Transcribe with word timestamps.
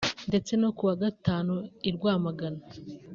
ndetse 0.29 0.51
no 0.61 0.69
ku 0.77 0.83
wa 0.89 0.95
Gatanu 1.03 1.55
i 1.89 1.91
Rwamagana 1.95 2.61